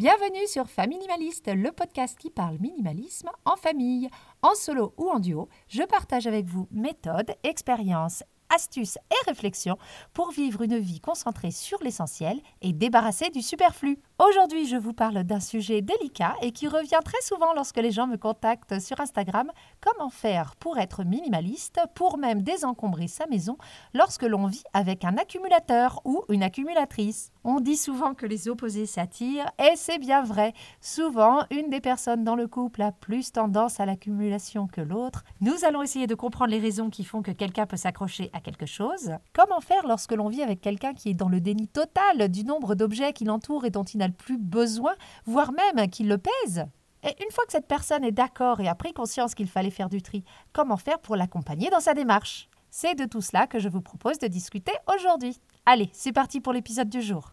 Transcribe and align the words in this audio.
Bienvenue 0.00 0.46
sur 0.46 0.66
Familimaliste, 0.66 1.54
le 1.54 1.72
podcast 1.72 2.18
qui 2.18 2.30
parle 2.30 2.56
minimalisme 2.58 3.28
en 3.44 3.56
famille. 3.56 4.08
En 4.40 4.54
solo 4.54 4.94
ou 4.96 5.10
en 5.10 5.18
duo, 5.20 5.50
je 5.68 5.82
partage 5.82 6.26
avec 6.26 6.46
vous 6.46 6.66
méthodes, 6.70 7.34
expériences 7.42 8.24
astuces 8.48 8.96
et 9.10 9.28
réflexions 9.28 9.76
pour 10.14 10.30
vivre 10.30 10.62
une 10.62 10.78
vie 10.78 11.00
concentrée 11.00 11.50
sur 11.50 11.82
l'essentiel 11.82 12.40
et 12.62 12.72
débarrassée 12.72 13.28
du 13.28 13.42
superflu. 13.42 13.98
Aujourd'hui, 14.28 14.66
je 14.66 14.76
vous 14.76 14.92
parle 14.92 15.24
d'un 15.24 15.40
sujet 15.40 15.80
délicat 15.80 16.34
et 16.42 16.52
qui 16.52 16.68
revient 16.68 16.98
très 17.02 17.22
souvent 17.22 17.54
lorsque 17.54 17.78
les 17.78 17.90
gens 17.90 18.06
me 18.06 18.18
contactent 18.18 18.78
sur 18.78 19.00
Instagram. 19.00 19.50
Comment 19.80 20.10
faire 20.10 20.56
pour 20.56 20.76
être 20.76 21.04
minimaliste, 21.04 21.80
pour 21.94 22.18
même 22.18 22.42
désencombrer 22.42 23.08
sa 23.08 23.26
maison 23.28 23.56
lorsque 23.94 24.24
l'on 24.24 24.44
vit 24.44 24.62
avec 24.74 25.06
un 25.06 25.16
accumulateur 25.16 26.02
ou 26.04 26.22
une 26.28 26.42
accumulatrice? 26.42 27.32
On 27.44 27.60
dit 27.60 27.78
souvent 27.78 28.12
que 28.12 28.26
les 28.26 28.48
opposés 28.48 28.84
s'attirent 28.84 29.50
et 29.58 29.74
c'est 29.74 29.98
bien 29.98 30.22
vrai. 30.22 30.52
Souvent, 30.82 31.46
une 31.50 31.70
des 31.70 31.80
personnes 31.80 32.22
dans 32.22 32.36
le 32.36 32.46
couple 32.46 32.82
a 32.82 32.92
plus 32.92 33.32
tendance 33.32 33.80
à 33.80 33.86
l'accumulation 33.86 34.66
que 34.66 34.82
l'autre. 34.82 35.24
Nous 35.40 35.64
allons 35.64 35.80
essayer 35.80 36.06
de 36.06 36.14
comprendre 36.14 36.50
les 36.50 36.60
raisons 36.60 36.90
qui 36.90 37.04
font 37.04 37.22
que 37.22 37.30
quelqu'un 37.30 37.64
peut 37.64 37.78
s'accrocher 37.78 38.28
à 38.34 38.40
quelque 38.40 38.66
chose. 38.66 39.12
Comment 39.32 39.62
faire 39.62 39.86
lorsque 39.86 40.12
l'on 40.12 40.28
vit 40.28 40.42
avec 40.42 40.60
quelqu'un 40.60 40.92
qui 40.92 41.08
est 41.08 41.14
dans 41.14 41.30
le 41.30 41.40
déni 41.40 41.68
total 41.68 42.28
du 42.28 42.44
nombre 42.44 42.74
d'objets 42.74 43.14
qui 43.14 43.24
l'entourent 43.24 43.64
et 43.64 43.70
dont 43.70 43.84
il 43.84 44.09
plus 44.10 44.38
besoin, 44.38 44.94
voire 45.26 45.52
même 45.52 45.88
qu'il 45.88 46.08
le 46.08 46.18
pèse 46.18 46.66
et 47.02 47.16
une 47.22 47.30
fois 47.30 47.46
que 47.46 47.52
cette 47.52 47.66
personne 47.66 48.04
est 48.04 48.12
d'accord 48.12 48.60
et 48.60 48.68
a 48.68 48.74
pris 48.74 48.92
conscience 48.92 49.34
qu'il 49.34 49.48
fallait 49.48 49.70
faire 49.70 49.88
du 49.88 50.02
tri, 50.02 50.22
comment 50.52 50.76
faire 50.76 50.98
pour 50.98 51.16
l'accompagner 51.16 51.70
dans 51.70 51.80
sa 51.80 51.94
démarche? 51.94 52.48
C'est 52.70 52.94
de 52.94 53.04
tout 53.04 53.22
cela 53.22 53.46
que 53.46 53.58
je 53.58 53.68
vous 53.68 53.80
propose 53.80 54.18
de 54.18 54.26
discuter 54.26 54.72
aujourd'hui. 54.94 55.40
Allez, 55.66 55.88
c'est 55.92 56.12
parti 56.12 56.40
pour 56.40 56.52
l'épisode 56.52 56.88
du 56.88 57.00
jour. 57.02 57.32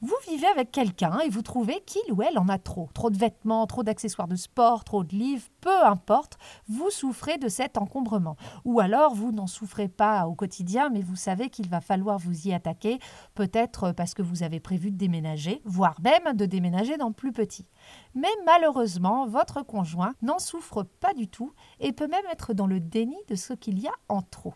Vous 0.00 0.16
vivez 0.28 0.46
avec 0.48 0.70
quelqu'un 0.70 1.18
et 1.20 1.30
vous 1.30 1.42
trouvez 1.42 1.80
qu'il 1.86 2.12
ou 2.12 2.22
elle 2.22 2.38
en 2.38 2.48
a 2.48 2.58
trop. 2.58 2.90
Trop 2.92 3.10
de 3.10 3.16
vêtements, 3.16 3.66
trop 3.66 3.82
d'accessoires 3.82 4.28
de 4.28 4.36
sport, 4.36 4.84
trop 4.84 5.04
de 5.04 5.14
livres, 5.14 5.46
peu 5.60 5.84
importe, 5.84 6.36
vous 6.68 6.90
souffrez 6.90 7.38
de 7.38 7.48
cet 7.48 7.78
encombrement. 7.78 8.36
Ou 8.64 8.80
alors 8.80 9.14
vous 9.14 9.32
n'en 9.32 9.46
souffrez 9.46 9.88
pas 9.88 10.26
au 10.26 10.34
quotidien, 10.34 10.90
mais 10.90 11.00
vous 11.00 11.16
savez 11.16 11.48
qu'il 11.48 11.68
va 11.68 11.80
falloir 11.80 12.18
vous 12.18 12.48
y 12.48 12.52
attaquer, 12.52 12.98
peut-être 13.34 13.92
parce 13.92 14.14
que 14.14 14.22
vous 14.22 14.42
avez 14.42 14.60
prévu 14.60 14.90
de 14.90 14.96
déménager, 14.96 15.62
voire 15.64 16.00
même 16.02 16.36
de 16.36 16.44
déménager 16.44 16.96
dans 16.96 17.12
plus 17.12 17.32
petit. 17.32 17.66
Mais 18.14 18.28
malheureusement, 18.44 19.26
votre 19.26 19.62
conjoint 19.62 20.14
n'en 20.22 20.38
souffre 20.38 20.82
pas 20.82 21.14
du 21.14 21.28
tout 21.28 21.52
et 21.80 21.92
peut 21.92 22.08
même 22.08 22.26
être 22.30 22.52
dans 22.52 22.66
le 22.66 22.80
déni 22.80 23.16
de 23.28 23.36
ce 23.36 23.54
qu'il 23.54 23.78
y 23.78 23.86
a 23.86 23.94
en 24.08 24.22
trop. 24.22 24.54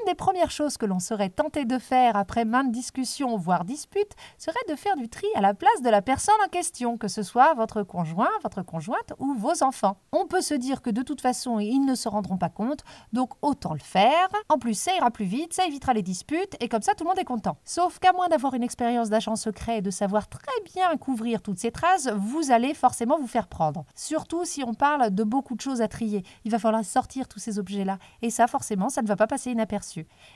Une 0.00 0.06
des 0.06 0.14
premières 0.14 0.50
choses 0.50 0.76
que 0.76 0.86
l'on 0.86 0.98
serait 0.98 1.28
tenté 1.28 1.66
de 1.66 1.78
faire 1.78 2.16
après 2.16 2.44
maintes 2.44 2.72
discussions, 2.72 3.36
voire 3.36 3.64
disputes, 3.64 4.14
serait 4.38 4.56
de 4.68 4.74
faire 4.74 4.96
du 4.96 5.08
tri 5.08 5.26
à 5.36 5.40
la 5.40 5.54
place 5.54 5.82
de 5.82 5.90
la 5.90 6.02
personne 6.02 6.34
en 6.44 6.48
question, 6.48 6.96
que 6.96 7.06
ce 7.06 7.22
soit 7.22 7.54
votre 7.54 7.84
conjoint, 7.84 8.30
votre 8.42 8.62
conjointe 8.62 9.12
ou 9.20 9.34
vos 9.34 9.62
enfants. 9.62 9.98
On 10.10 10.26
peut 10.26 10.40
se 10.40 10.54
dire 10.54 10.82
que 10.82 10.90
de 10.90 11.02
toute 11.02 11.20
façon, 11.20 11.60
ils 11.60 11.84
ne 11.84 11.94
se 11.94 12.08
rendront 12.08 12.38
pas 12.38 12.48
compte, 12.48 12.82
donc 13.12 13.34
autant 13.40 13.72
le 13.72 13.78
faire. 13.78 14.28
En 14.48 14.58
plus, 14.58 14.74
ça 14.74 14.96
ira 14.96 15.12
plus 15.12 15.26
vite, 15.26 15.52
ça 15.52 15.66
évitera 15.66 15.92
les 15.92 16.02
disputes, 16.02 16.56
et 16.58 16.68
comme 16.68 16.82
ça, 16.82 16.94
tout 16.94 17.04
le 17.04 17.10
monde 17.10 17.18
est 17.20 17.24
content. 17.24 17.58
Sauf 17.64 18.00
qu'à 18.00 18.12
moins 18.12 18.28
d'avoir 18.28 18.54
une 18.54 18.64
expérience 18.64 19.10
d'agent 19.10 19.36
secret 19.36 19.78
et 19.78 19.82
de 19.82 19.90
savoir 19.90 20.28
très 20.28 20.60
bien 20.74 20.96
couvrir 20.96 21.40
toutes 21.40 21.58
ces 21.58 21.70
traces, 21.70 22.08
vous 22.08 22.50
allez 22.50 22.74
forcément 22.74 23.18
vous 23.18 23.28
faire 23.28 23.46
prendre. 23.46 23.84
Surtout 23.94 24.44
si 24.44 24.64
on 24.64 24.74
parle 24.74 25.14
de 25.14 25.22
beaucoup 25.22 25.54
de 25.54 25.60
choses 25.60 25.82
à 25.82 25.88
trier. 25.88 26.24
Il 26.44 26.50
va 26.50 26.58
falloir 26.58 26.84
sortir 26.84 27.28
tous 27.28 27.38
ces 27.38 27.60
objets-là. 27.60 27.98
Et 28.22 28.30
ça, 28.30 28.48
forcément, 28.48 28.88
ça 28.88 29.02
ne 29.02 29.06
va 29.06 29.14
pas 29.14 29.28
passer 29.28 29.52
inaperçu. 29.52 29.83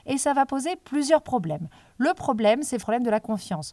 Et 0.06 0.18
ça 0.18 0.32
va 0.34 0.46
poser 0.46 0.76
plusieurs 0.76 1.22
problèmes. 1.22 1.68
Le 1.98 2.14
problème, 2.14 2.62
c'est 2.62 2.76
le 2.76 2.82
problème 2.82 3.02
de 3.02 3.10
la 3.10 3.20
confiance. 3.20 3.72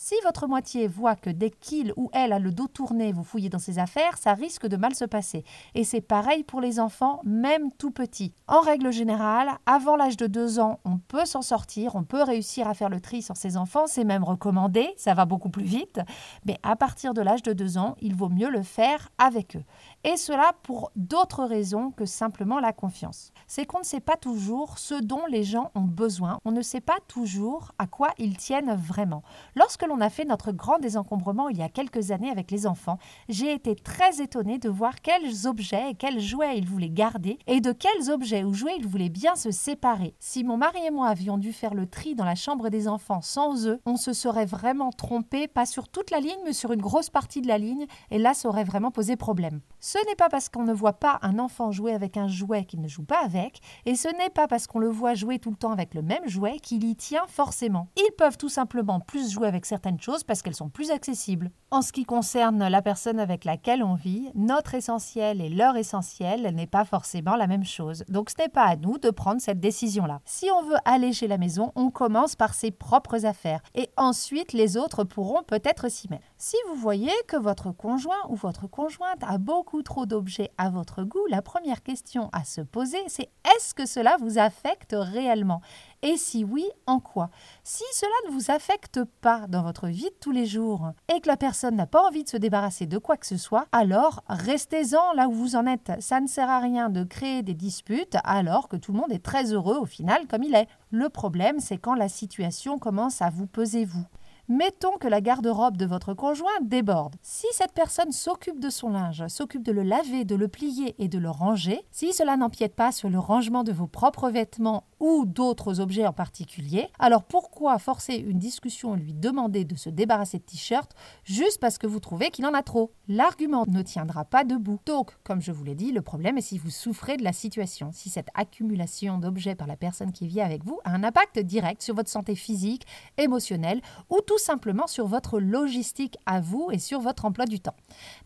Si 0.00 0.14
votre 0.22 0.46
moitié 0.46 0.86
voit 0.86 1.16
que 1.16 1.28
dès 1.28 1.50
qu'il 1.50 1.92
ou 1.96 2.08
elle 2.12 2.32
a 2.32 2.38
le 2.38 2.52
dos 2.52 2.68
tourné, 2.68 3.10
vous 3.10 3.24
fouillez 3.24 3.48
dans 3.48 3.58
ses 3.58 3.80
affaires, 3.80 4.16
ça 4.16 4.32
risque 4.32 4.68
de 4.68 4.76
mal 4.76 4.94
se 4.94 5.04
passer. 5.04 5.42
Et 5.74 5.82
c'est 5.82 6.00
pareil 6.00 6.44
pour 6.44 6.60
les 6.60 6.78
enfants, 6.78 7.20
même 7.24 7.72
tout 7.72 7.90
petits. 7.90 8.32
En 8.46 8.60
règle 8.60 8.92
générale, 8.92 9.50
avant 9.66 9.96
l'âge 9.96 10.16
de 10.16 10.28
2 10.28 10.60
ans, 10.60 10.78
on 10.84 10.98
peut 10.98 11.24
s'en 11.24 11.42
sortir, 11.42 11.96
on 11.96 12.04
peut 12.04 12.22
réussir 12.22 12.68
à 12.68 12.74
faire 12.74 12.90
le 12.90 13.00
tri 13.00 13.22
sur 13.22 13.36
ses 13.36 13.56
enfants, 13.56 13.88
c'est 13.88 14.04
même 14.04 14.22
recommandé, 14.22 14.88
ça 14.96 15.14
va 15.14 15.24
beaucoup 15.24 15.50
plus 15.50 15.64
vite. 15.64 15.98
Mais 16.46 16.60
à 16.62 16.76
partir 16.76 17.12
de 17.12 17.20
l'âge 17.20 17.42
de 17.42 17.52
2 17.52 17.76
ans, 17.76 17.96
il 18.00 18.14
vaut 18.14 18.28
mieux 18.28 18.50
le 18.50 18.62
faire 18.62 19.08
avec 19.18 19.56
eux. 19.56 19.64
Et 20.04 20.16
cela 20.16 20.52
pour 20.62 20.92
d'autres 20.94 21.42
raisons 21.42 21.90
que 21.90 22.06
simplement 22.06 22.60
la 22.60 22.72
confiance. 22.72 23.32
C'est 23.48 23.66
qu'on 23.66 23.80
ne 23.80 23.84
sait 23.84 23.98
pas 23.98 24.16
toujours 24.16 24.78
ce 24.78 24.94
dont 24.94 25.26
les 25.26 25.42
gens 25.42 25.72
ont 25.74 25.80
besoin, 25.80 26.38
on 26.44 26.52
ne 26.52 26.62
sait 26.62 26.80
pas 26.80 26.98
toujours 27.08 27.72
à 27.80 27.88
quoi 27.88 28.10
ils 28.18 28.36
tiennent 28.36 28.76
vraiment. 28.76 29.24
Lorsque 29.56 29.87
l'on 29.88 30.00
a 30.00 30.10
fait 30.10 30.24
notre 30.24 30.52
grand 30.52 30.78
désencombrement 30.78 31.48
il 31.48 31.58
y 31.58 31.62
a 31.62 31.68
quelques 31.68 32.10
années 32.10 32.30
avec 32.30 32.50
les 32.50 32.66
enfants, 32.66 32.98
j'ai 33.28 33.52
été 33.52 33.74
très 33.74 34.20
étonnée 34.20 34.58
de 34.58 34.68
voir 34.68 35.00
quels 35.00 35.46
objets 35.46 35.90
et 35.90 35.94
quels 35.94 36.20
jouets 36.20 36.58
ils 36.58 36.68
voulaient 36.68 36.88
garder 36.88 37.38
et 37.46 37.60
de 37.60 37.72
quels 37.72 38.10
objets 38.10 38.44
ou 38.44 38.54
jouets 38.54 38.76
ils 38.78 38.86
voulaient 38.86 39.08
bien 39.08 39.34
se 39.34 39.50
séparer. 39.50 40.14
Si 40.20 40.44
mon 40.44 40.56
mari 40.56 40.78
et 40.86 40.90
moi 40.90 41.08
avions 41.08 41.38
dû 41.38 41.52
faire 41.52 41.74
le 41.74 41.86
tri 41.86 42.14
dans 42.14 42.24
la 42.24 42.34
chambre 42.34 42.68
des 42.68 42.88
enfants 42.88 43.22
sans 43.22 43.66
eux, 43.66 43.80
on 43.86 43.96
se 43.96 44.12
serait 44.12 44.46
vraiment 44.46 44.90
trompé, 44.90 45.48
pas 45.48 45.66
sur 45.66 45.88
toute 45.88 46.10
la 46.10 46.20
ligne, 46.20 46.38
mais 46.44 46.52
sur 46.52 46.72
une 46.72 46.82
grosse 46.82 47.10
partie 47.10 47.40
de 47.40 47.48
la 47.48 47.58
ligne, 47.58 47.86
et 48.10 48.18
là 48.18 48.34
ça 48.34 48.48
aurait 48.48 48.64
vraiment 48.64 48.90
posé 48.90 49.16
problème. 49.16 49.60
Ce 49.80 49.98
n'est 50.08 50.16
pas 50.16 50.28
parce 50.28 50.48
qu'on 50.48 50.64
ne 50.64 50.72
voit 50.72 50.94
pas 50.94 51.20
un 51.22 51.38
enfant 51.38 51.70
jouer 51.70 51.94
avec 51.94 52.16
un 52.16 52.26
jouet 52.26 52.64
qu'il 52.64 52.80
ne 52.80 52.88
joue 52.88 53.04
pas 53.04 53.24
avec, 53.24 53.60
et 53.86 53.94
ce 53.94 54.08
n'est 54.08 54.30
pas 54.30 54.48
parce 54.48 54.66
qu'on 54.66 54.80
le 54.80 54.88
voit 54.88 55.14
jouer 55.14 55.38
tout 55.38 55.50
le 55.50 55.56
temps 55.56 55.70
avec 55.70 55.94
le 55.94 56.02
même 56.02 56.26
jouet 56.26 56.58
qu'il 56.58 56.82
y 56.84 56.96
tient 56.96 57.26
forcément. 57.28 57.88
Ils 57.96 58.14
peuvent 58.16 58.38
tout 58.38 58.48
simplement 58.48 58.98
plus 58.98 59.30
jouer 59.30 59.46
avec 59.46 59.66
certaines 59.66 60.00
choses 60.00 60.24
parce 60.24 60.42
qu'elles 60.42 60.54
sont 60.54 60.68
plus 60.68 60.90
accessibles. 60.90 61.50
En 61.70 61.82
ce 61.82 61.92
qui 61.92 62.04
concerne 62.04 62.66
la 62.66 62.82
personne 62.82 63.20
avec 63.20 63.44
laquelle 63.44 63.84
on 63.84 63.94
vit, 63.94 64.30
notre 64.34 64.74
essentiel 64.74 65.40
et 65.40 65.48
leur 65.48 65.76
essentiel 65.76 66.54
n'est 66.54 66.66
pas 66.66 66.84
forcément 66.84 67.36
la 67.36 67.46
même 67.46 67.64
chose. 67.64 68.04
Donc 68.08 68.30
ce 68.30 68.42
n'est 68.42 68.48
pas 68.48 68.64
à 68.64 68.76
nous 68.76 68.98
de 68.98 69.10
prendre 69.10 69.40
cette 69.40 69.60
décision-là. 69.60 70.20
Si 70.24 70.50
on 70.50 70.62
veut 70.62 70.78
alléger 70.86 71.28
la 71.28 71.38
maison, 71.38 71.72
on 71.76 71.90
commence 71.90 72.34
par 72.34 72.54
ses 72.54 72.70
propres 72.70 73.26
affaires 73.26 73.60
et 73.74 73.90
ensuite 73.96 74.54
les 74.54 74.76
autres 74.76 75.04
pourront 75.04 75.42
peut-être 75.42 75.88
s'y 75.88 76.08
mettre. 76.08 76.24
Si 76.40 76.56
vous 76.68 76.76
voyez 76.76 77.10
que 77.26 77.36
votre 77.36 77.72
conjoint 77.72 78.24
ou 78.28 78.36
votre 78.36 78.68
conjointe 78.68 79.24
a 79.26 79.38
beaucoup 79.38 79.82
trop 79.82 80.06
d'objets 80.06 80.52
à 80.56 80.70
votre 80.70 81.02
goût, 81.02 81.26
la 81.28 81.42
première 81.42 81.82
question 81.82 82.30
à 82.32 82.44
se 82.44 82.60
poser, 82.60 83.02
c'est 83.08 83.28
est-ce 83.56 83.74
que 83.74 83.86
cela 83.86 84.16
vous 84.20 84.38
affecte 84.38 84.94
réellement? 84.96 85.62
Et 86.02 86.16
si 86.16 86.44
oui, 86.44 86.64
en 86.86 87.00
quoi? 87.00 87.30
Si 87.64 87.82
cela 87.92 88.12
ne 88.28 88.34
vous 88.34 88.52
affecte 88.52 89.02
pas 89.20 89.48
dans 89.48 89.64
votre 89.64 89.88
vie 89.88 90.04
de 90.04 90.16
tous 90.20 90.30
les 90.30 90.46
jours 90.46 90.92
et 91.12 91.20
que 91.20 91.26
la 91.26 91.36
personne 91.36 91.74
n'a 91.74 91.88
pas 91.88 92.06
envie 92.06 92.22
de 92.22 92.28
se 92.28 92.36
débarrasser 92.36 92.86
de 92.86 92.98
quoi 92.98 93.16
que 93.16 93.26
ce 93.26 93.36
soit, 93.36 93.66
alors 93.72 94.22
restez-en 94.28 95.14
là 95.14 95.26
où 95.26 95.32
vous 95.32 95.56
en 95.56 95.66
êtes. 95.66 95.90
Ça 95.98 96.20
ne 96.20 96.28
sert 96.28 96.48
à 96.48 96.60
rien 96.60 96.88
de 96.88 97.02
créer 97.02 97.42
des 97.42 97.54
disputes 97.54 98.16
alors 98.22 98.68
que 98.68 98.76
tout 98.76 98.92
le 98.92 99.00
monde 99.00 99.10
est 99.10 99.24
très 99.24 99.52
heureux 99.52 99.78
au 99.78 99.86
final 99.86 100.28
comme 100.28 100.44
il 100.44 100.54
est. 100.54 100.68
Le 100.92 101.08
problème, 101.08 101.58
c'est 101.58 101.78
quand 101.78 101.96
la 101.96 102.08
situation 102.08 102.78
commence 102.78 103.22
à 103.22 103.28
vous 103.28 103.48
peser 103.48 103.84
vous. 103.84 104.06
Mettons 104.50 104.96
que 104.96 105.08
la 105.08 105.20
garde-robe 105.20 105.76
de 105.76 105.84
votre 105.84 106.14
conjoint 106.14 106.48
déborde. 106.62 107.16
Si 107.20 107.46
cette 107.52 107.72
personne 107.72 108.12
s'occupe 108.12 108.58
de 108.58 108.70
son 108.70 108.88
linge, 108.88 109.28
s'occupe 109.28 109.62
de 109.62 109.72
le 109.72 109.82
laver, 109.82 110.24
de 110.24 110.34
le 110.34 110.48
plier 110.48 110.94
et 110.98 111.08
de 111.08 111.18
le 111.18 111.28
ranger, 111.28 111.84
si 111.90 112.14
cela 112.14 112.38
n'empiète 112.38 112.74
pas 112.74 112.90
sur 112.90 113.10
le 113.10 113.18
rangement 113.18 113.62
de 113.62 113.72
vos 113.72 113.86
propres 113.86 114.30
vêtements 114.30 114.84
ou 115.00 115.26
d'autres 115.26 115.80
objets 115.80 116.06
en 116.06 116.14
particulier, 116.14 116.88
alors 116.98 117.24
pourquoi 117.24 117.78
forcer 117.78 118.14
une 118.14 118.38
discussion 118.38 118.96
et 118.96 118.98
lui 118.98 119.12
demander 119.12 119.66
de 119.66 119.76
se 119.76 119.90
débarrasser 119.90 120.38
de 120.38 120.44
t-shirts 120.44 120.94
juste 121.24 121.60
parce 121.60 121.76
que 121.76 121.86
vous 121.86 122.00
trouvez 122.00 122.30
qu'il 122.30 122.46
en 122.46 122.54
a 122.54 122.62
trop? 122.62 122.94
L'argument 123.06 123.64
ne 123.68 123.82
tiendra 123.82 124.24
pas 124.24 124.44
debout. 124.44 124.80
Donc, 124.86 125.12
comme 125.24 125.42
je 125.42 125.52
vous 125.52 125.62
l'ai 125.62 125.74
dit, 125.74 125.92
le 125.92 126.00
problème 126.00 126.38
est 126.38 126.42
si 126.42 126.56
vous 126.56 126.70
souffrez 126.70 127.18
de 127.18 127.22
la 127.22 127.34
situation, 127.34 127.90
si 127.92 128.08
cette 128.08 128.28
accumulation 128.34 129.18
d'objets 129.18 129.56
par 129.56 129.66
la 129.66 129.76
personne 129.76 130.10
qui 130.10 130.26
vit 130.26 130.40
avec 130.40 130.64
vous 130.64 130.80
a 130.84 130.92
un 130.92 131.04
impact 131.04 131.38
direct 131.38 131.82
sur 131.82 131.94
votre 131.94 132.08
santé 132.08 132.34
physique, 132.34 132.86
émotionnelle 133.18 133.82
ou 134.08 134.20
tout 134.26 134.37
simplement 134.38 134.86
sur 134.86 135.06
votre 135.06 135.40
logistique 135.40 136.16
à 136.26 136.40
vous 136.40 136.70
et 136.72 136.78
sur 136.78 137.00
votre 137.00 137.24
emploi 137.24 137.46
du 137.46 137.60
temps. 137.60 137.76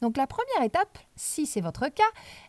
Donc 0.00 0.16
la 0.16 0.26
première 0.26 0.62
étape, 0.62 0.98
si 1.16 1.46
c'est 1.46 1.60
votre 1.60 1.88
cas, 1.88 2.02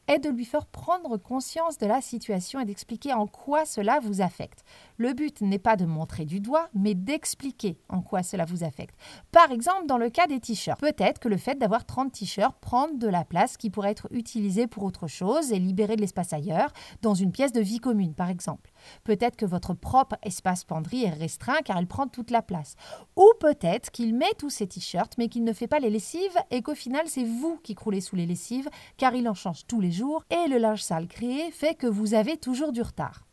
est 0.08 0.20
de 0.20 0.30
lui 0.30 0.46
faire 0.46 0.66
prendre 0.66 1.18
conscience 1.18 1.78
de 1.78 1.86
la 1.86 2.02
situation 2.02 2.60
et 2.60 2.66
d'expliquer 2.66 3.14
en 3.14 3.28
quoi 3.28 3.66
cela 3.66 4.00
vous 4.00 4.22
affecte. 4.22 4.64
Le 4.98 5.14
but 5.14 5.42
n'est 5.42 5.60
pas 5.60 5.76
de 5.76 5.86
montrer 5.86 6.26
du 6.26 6.40
doigt, 6.40 6.70
mais 6.74 6.94
d'expliquer 6.94 7.78
en 7.90 8.02
quoi 8.02 8.22
cela 8.22 8.46
vous 8.46 8.64
affecte. 8.64 8.96
Par 9.32 9.52
exemple, 9.52 9.88
dans 9.88 9.98
le 9.98 10.10
cas 10.10 10.28
des 10.28 10.40
t-shirts, 10.40 10.80
peut-être 10.80 11.20
que 11.20 11.30
le 11.30 11.38
fait 11.38 11.56
d'avoir 11.56 11.86
30 11.86 12.12
t-shirts 12.12 12.58
prend 12.60 12.90
de 12.90 13.08
la 13.08 13.24
place 13.24 13.58
qui 13.58 13.70
pourrait 13.70 13.92
être 13.92 14.08
utilisée 14.12 14.68
pour 14.68 14.84
autre 14.84 15.08
chose 15.08 15.52
et 15.52 15.60
libérer 15.60 15.96
de 15.96 16.02
l'espace 16.02 16.34
ailleurs, 16.34 16.72
dans 17.02 17.14
une 17.14 17.32
pièce 17.32 17.54
de 17.54 17.62
vie 17.62 17.80
commune, 17.80 18.14
par 18.14 18.30
exemple. 18.30 18.72
Peut-être 19.04 19.38
que 19.38 19.46
votre 19.46 19.74
propre 19.74 20.18
espace 20.24 20.66
penderie 20.66 21.06
est 21.06 21.10
restreint 21.10 21.62
car 21.64 21.80
il 21.80 21.88
prend 21.88 22.08
toute 22.08 22.32
la 22.32 22.42
place. 22.42 22.76
Ou 23.16 23.30
peut-être 23.40 23.92
qu'il 23.92 24.14
met 24.16 24.34
tous 24.38 24.50
ses 24.50 24.68
t-shirts 24.68 25.18
mais 25.18 25.30
qu'il 25.30 25.44
ne 25.44 25.54
fait 25.54 25.68
pas 25.68 25.80
les 25.80 25.90
lessives 25.90 26.38
et 26.52 26.62
qu'au 26.62 26.76
final 26.76 27.04
c'est 27.08 27.24
vous 27.24 27.60
qui 27.64 27.76
croulez 27.76 28.02
sous 28.02 28.16
les 28.16 28.26
lessives 28.26 28.70
car 28.98 29.16
il 29.16 29.28
en 29.30 29.34
change 29.34 29.66
tous 29.66 29.80
les 29.80 29.92
et 30.30 30.48
le 30.48 30.57
linge 30.57 30.81
sale 30.81 31.07
créé 31.07 31.51
fait 31.51 31.75
que 31.75 31.88
vous 31.88 32.13
avez 32.13 32.38
toujours 32.38 32.72
du 32.72 32.81
retard. 32.81 33.25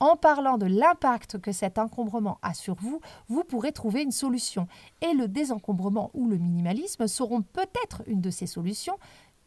En 0.00 0.16
parlant 0.16 0.56
de 0.56 0.66
l'impact 0.66 1.38
que 1.38 1.52
cet 1.52 1.78
encombrement 1.78 2.38
a 2.40 2.54
sur 2.54 2.74
vous, 2.76 3.00
vous 3.28 3.44
pourrez 3.44 3.70
trouver 3.70 4.02
une 4.02 4.12
solution. 4.12 4.66
Et 5.02 5.12
le 5.12 5.28
désencombrement 5.28 6.10
ou 6.14 6.26
le 6.26 6.38
minimalisme 6.38 7.06
seront 7.06 7.42
peut-être 7.42 8.02
une 8.06 8.22
de 8.22 8.30
ces 8.30 8.46
solutions, 8.46 8.98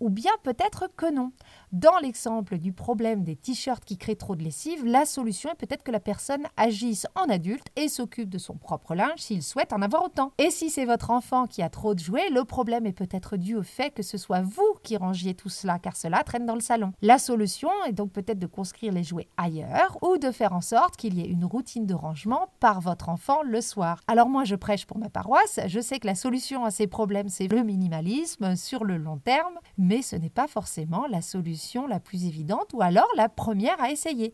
ou 0.04 0.10
bien 0.10 0.32
peut-être 0.44 0.90
que 0.98 1.10
non. 1.10 1.32
Dans 1.72 1.98
l'exemple 1.98 2.58
du 2.58 2.74
problème 2.74 3.24
des 3.24 3.38
t-shirts 3.38 3.86
qui 3.86 3.98
créent 3.98 4.18
trop 4.18 4.36
de 4.36 4.44
lessive, 4.44 4.86
la 4.86 5.06
solution 5.06 5.50
est 5.50 5.56
peut-être 5.56 5.82
que 5.82 5.92
la 5.92 6.02
personne 6.02 6.44
agisse 6.58 7.08
en 7.16 7.30
adulte 7.30 7.68
et 7.78 7.88
s'occupe 7.88 8.30
de 8.30 8.38
son 8.38 8.56
propre 8.56 8.96
linge 8.96 9.20
s'il 9.20 9.42
souhaite 9.42 9.72
en 9.72 9.82
avoir 9.82 10.04
autant. 10.04 10.34
Et 10.38 10.52
si 10.52 10.70
c'est 10.70 10.84
votre 10.84 11.10
enfant 11.10 11.48
qui 11.48 11.62
a 11.62 11.70
trop 11.70 11.96
de 11.96 12.00
jouets, 12.00 12.30
le 12.30 12.44
problème 12.44 12.86
est 12.86 12.92
peut-être 12.92 13.38
dû 13.38 13.56
au 13.56 13.64
fait 13.64 13.92
que 13.92 14.04
ce 14.04 14.18
soit 14.18 14.42
vous 14.42 14.76
qui 14.84 14.98
rangiez 14.98 15.36
tout 15.36 15.48
cela 15.48 15.80
car 15.80 15.96
cela 15.96 16.22
traîne 16.24 16.46
dans 16.46 16.56
le 16.56 16.62
salon. 16.62 16.92
La 17.02 17.18
solution 17.18 17.70
est 17.88 17.94
donc 17.94 18.12
peut-être 18.12 18.40
de 18.40 18.46
construire 18.46 18.92
les 18.92 19.06
jouets 19.06 19.30
ailleurs 19.38 19.98
ou 20.02 20.18
de 20.18 20.32
faire 20.32 20.52
en 20.52 20.62
sorte 20.62 20.98
qu'il 20.98 21.18
y 21.18 21.22
ait 21.22 21.32
une 21.32 21.46
routine 21.46 21.86
de 21.86 21.94
rangement 21.94 22.50
par 22.60 22.82
votre 22.82 23.08
enfant 23.08 23.42
le 23.42 23.62
soir. 23.62 24.02
Alors 24.08 24.28
moi 24.28 24.44
je 24.44 24.56
prêche 24.56 24.86
pour 24.86 24.98
ma 24.98 25.10
paroisse, 25.10 25.62
je 25.66 25.80
sais 25.80 26.00
que 26.00 26.08
la 26.08 26.16
solution 26.16 26.66
à 26.66 26.72
ces 26.72 26.88
problèmes 26.88 27.30
c'est 27.30 27.48
le 27.48 27.64
minimalisme 27.64 28.58
sur 28.58 28.84
le 28.84 28.98
long 28.98 29.18
terme, 29.18 29.58
mais 29.94 30.02
ce 30.02 30.16
n'est 30.16 30.32
pas 30.32 30.48
forcément 30.48 31.06
la 31.06 31.22
solution 31.22 31.86
la 31.86 32.00
plus 32.00 32.26
évidente 32.26 32.74
ou 32.74 32.82
alors 32.82 33.08
la 33.16 33.30
première 33.30 33.80
à 33.80 33.92
essayer. 33.92 34.34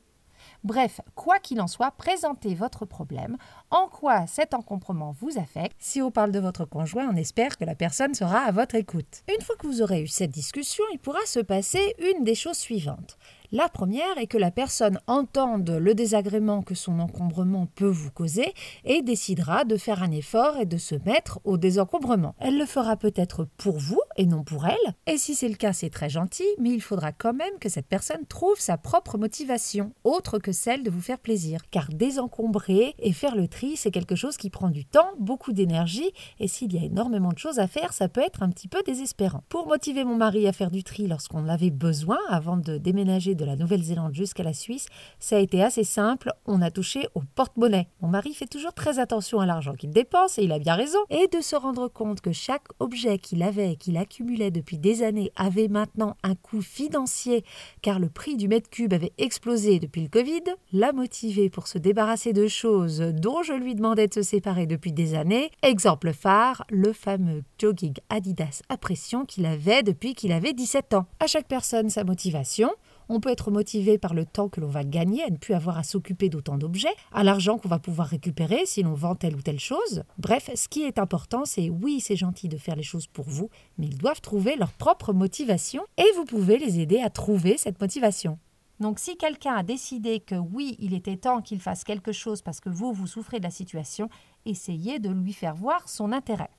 Bref, 0.63 1.01
quoi 1.15 1.37
qu'il 1.39 1.59
en 1.59 1.67
soit, 1.67 1.91
présentez 1.91 2.55
votre 2.55 2.85
problème, 2.85 3.35
en 3.69 3.89
quoi 3.89 4.25
cet 4.25 4.53
encombrement 4.53 5.13
vous 5.19 5.37
affecte? 5.37 5.75
Si 5.77 6.01
on 6.01 6.11
parle 6.11 6.31
de 6.31 6.39
votre 6.39 6.63
conjoint, 6.63 7.09
on 7.11 7.17
espère 7.17 7.57
que 7.57 7.65
la 7.65 7.75
personne 7.75 8.13
sera 8.13 8.39
à 8.39 8.51
votre 8.51 8.75
écoute. 8.75 9.23
Une 9.27 9.43
fois 9.43 9.57
que 9.57 9.67
vous 9.67 9.81
aurez 9.81 10.01
eu 10.01 10.07
cette 10.07 10.31
discussion, 10.31 10.85
il 10.93 10.99
pourra 10.99 11.25
se 11.25 11.41
passer 11.41 11.93
une 11.99 12.23
des 12.23 12.35
choses 12.35 12.57
suivantes. 12.57 13.17
La 13.51 13.67
première 13.67 14.19
est 14.19 14.27
que 14.27 14.37
la 14.37 14.51
personne 14.51 14.99
entende 15.07 15.71
le 15.71 15.95
désagrément 15.95 16.61
que 16.61 16.75
son 16.75 16.99
encombrement 16.99 17.65
peut 17.65 17.89
vous 17.89 18.11
causer 18.11 18.53
et 18.85 19.01
décidera 19.01 19.65
de 19.65 19.75
faire 19.75 20.03
un 20.03 20.11
effort 20.11 20.57
et 20.57 20.67
de 20.67 20.77
se 20.77 20.93
mettre 21.03 21.39
au 21.45 21.57
désencombrement. 21.57 22.35
Elle 22.37 22.59
le 22.59 22.67
fera 22.67 22.95
peut-être 22.95 23.47
pour 23.57 23.79
vous 23.79 24.01
et 24.17 24.27
non 24.27 24.43
pour 24.43 24.67
elle, 24.67 24.93
et 25.07 25.17
si 25.17 25.33
c'est 25.33 25.49
le 25.49 25.55
cas 25.55 25.73
c'est 25.73 25.89
très 25.89 26.09
gentil, 26.11 26.45
mais 26.59 26.69
il 26.69 26.81
faudra 26.81 27.11
quand 27.11 27.33
même 27.33 27.57
que 27.59 27.69
cette 27.69 27.87
personne 27.87 28.23
trouve 28.27 28.59
sa 28.59 28.77
propre 28.77 29.17
motivation, 29.17 29.93
autre 30.03 30.37
que 30.37 30.51
celle 30.51 30.83
de 30.83 30.91
vous 30.91 31.01
faire 31.01 31.17
plaisir. 31.17 31.61
Car 31.71 31.89
désencombrer 31.89 32.93
et 32.99 33.13
faire 33.13 33.35
le 33.35 33.47
tri, 33.47 33.77
c'est 33.77 33.89
quelque 33.89 34.15
chose 34.15 34.37
qui 34.37 34.51
prend 34.51 34.69
du 34.69 34.85
temps, 34.85 35.09
beaucoup 35.17 35.53
d'énergie, 35.53 36.11
et 36.39 36.47
s'il 36.47 36.71
y 36.71 36.77
a 36.77 36.85
énormément 36.85 37.31
de 37.31 37.39
choses 37.39 37.57
à 37.57 37.67
faire, 37.67 37.93
ça 37.93 38.09
peut 38.09 38.21
être 38.21 38.43
un 38.43 38.49
petit 38.49 38.67
peu 38.67 38.83
désespérant. 38.85 39.43
Pour 39.49 39.65
motiver 39.65 40.03
mon 40.03 40.17
mari 40.17 40.47
à 40.47 40.53
faire 40.53 40.69
du 40.69 40.83
tri 40.83 41.07
lorsqu'on 41.07 41.47
avait 41.47 41.71
besoin 41.71 42.19
avant 42.27 42.57
de 42.57 42.77
déménager 42.77 43.33
de 43.39 43.45
la 43.45 43.55
Nouvelle-Zélande 43.55 44.13
jusqu'à 44.13 44.43
la 44.43 44.53
Suisse, 44.53 44.87
ça 45.19 45.37
a 45.37 45.39
été 45.39 45.63
assez 45.63 45.83
simple, 45.83 46.31
on 46.45 46.61
a 46.61 46.69
touché 46.69 47.07
au 47.15 47.21
porte-monnaie. 47.35 47.87
Mon 48.01 48.09
mari 48.09 48.33
fait 48.33 48.45
toujours 48.45 48.73
très 48.73 48.99
attention 48.99 49.39
à 49.39 49.45
l'argent 49.45 49.73
qu'il 49.73 49.91
dépense, 49.91 50.37
et 50.37 50.43
il 50.43 50.51
a 50.51 50.59
bien 50.59 50.75
raison, 50.75 50.99
et 51.09 51.27
de 51.27 51.41
se 51.41 51.55
rendre 51.55 51.87
compte 51.87 52.21
que 52.21 52.31
chaque 52.31 52.67
objet 52.79 53.17
qu'il 53.17 53.41
avait 53.41 53.71
et 53.71 53.75
qu'il 53.75 53.97
accumulait 53.97 54.51
depuis 54.51 54.77
des 54.77 55.03
années 55.03 55.31
avait 55.35 55.69
maintenant 55.69 56.17
un 56.23 56.35
coût 56.35 56.61
financier, 56.61 57.43
car 57.81 57.99
le 57.99 58.09
prix 58.09 58.35
du 58.35 58.47
mètre 58.47 58.69
cube 58.69 58.93
avait 58.93 59.13
explosé 59.17 59.79
depuis 59.79 60.01
le 60.01 60.09
Covid, 60.09 60.43
l'a 60.73 60.91
motivé 60.91 61.49
pour 61.49 61.67
se 61.67 61.77
débarrasser 61.77 62.33
de 62.33 62.47
choses 62.47 62.99
dont 62.99 63.41
je 63.43 63.53
lui 63.53 63.75
demandais 63.75 64.07
de 64.07 64.13
se 64.13 64.21
séparer 64.21 64.67
depuis 64.67 64.91
des 64.91 65.15
années. 65.15 65.49
Exemple 65.63 66.11
phare, 66.13 66.65
le 66.69 66.93
fameux 66.93 67.43
jogging 67.57 67.95
Adidas 68.09 68.61
à 68.69 68.77
pression 68.77 69.25
qu'il 69.25 69.45
avait 69.45 69.83
depuis 69.83 70.13
qu'il 70.13 70.31
avait 70.31 70.53
17 70.53 70.93
ans. 70.93 71.05
À 71.19 71.27
chaque 71.27 71.47
personne 71.47 71.89
sa 71.89 72.03
motivation. 72.03 72.71
On 73.11 73.19
peut 73.19 73.29
être 73.29 73.49
motivé 73.49 73.97
par 73.97 74.13
le 74.13 74.23
temps 74.23 74.49
que 74.49 74.61
l'on 74.61 74.67
va 74.67 74.83
gagner 74.83 75.23
à 75.23 75.31
ne 75.31 75.37
plus 75.37 75.55
avoir 75.55 75.79
à 75.79 75.83
s'occuper 75.83 76.29
d'autant 76.29 76.59
d'objets, 76.59 76.93
à 77.11 77.23
l'argent 77.23 77.57
qu'on 77.57 77.67
va 77.67 77.79
pouvoir 77.79 78.07
récupérer 78.07 78.67
si 78.67 78.83
l'on 78.83 78.93
vend 78.93 79.15
telle 79.15 79.35
ou 79.35 79.41
telle 79.41 79.59
chose. 79.59 80.03
Bref, 80.19 80.51
ce 80.53 80.67
qui 80.67 80.83
est 80.83 80.99
important, 80.99 81.43
c'est 81.43 81.71
oui, 81.71 82.01
c'est 82.01 82.15
gentil 82.15 82.49
de 82.49 82.57
faire 82.57 82.75
les 82.75 82.83
choses 82.83 83.07
pour 83.07 83.25
vous, 83.27 83.49
mais 83.79 83.87
ils 83.87 83.97
doivent 83.97 84.21
trouver 84.21 84.55
leur 84.55 84.71
propre 84.73 85.11
motivation 85.11 85.81
et 85.97 86.05
vous 86.15 86.25
pouvez 86.25 86.59
les 86.59 86.79
aider 86.79 87.01
à 87.01 87.09
trouver 87.09 87.57
cette 87.57 87.81
motivation. 87.81 88.37
Donc 88.79 88.99
si 88.99 89.17
quelqu'un 89.17 89.55
a 89.55 89.63
décidé 89.63 90.19
que 90.19 90.35
oui, 90.35 90.75
il 90.77 90.93
était 90.93 91.17
temps 91.17 91.41
qu'il 91.41 91.59
fasse 91.59 91.83
quelque 91.83 92.11
chose 92.11 92.43
parce 92.43 92.59
que 92.59 92.69
vous, 92.69 92.93
vous 92.93 93.07
souffrez 93.07 93.39
de 93.39 93.43
la 93.43 93.49
situation, 93.49 94.07
essayez 94.45 94.99
de 94.99 95.09
lui 95.09 95.33
faire 95.33 95.55
voir 95.55 95.89
son 95.89 96.11
intérêt. 96.11 96.51